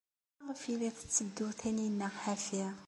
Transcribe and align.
Maɣef 0.45 0.61
ay 0.69 0.75
la 0.79 0.89
tetteddu 0.97 1.47
Taninna 1.59 2.07
ḥafi? 2.21 2.65